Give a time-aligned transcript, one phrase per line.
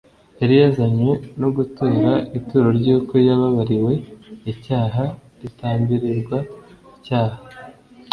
[0.39, 3.93] Yari yazanywe no gutura ituro ry’uko yababariwe
[4.51, 5.03] icyaha
[5.41, 6.37] [ritambirirwa
[6.97, 7.37] icyaha]